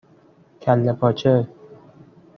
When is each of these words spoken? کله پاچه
کله 0.61 0.93
پاچه 0.99 1.33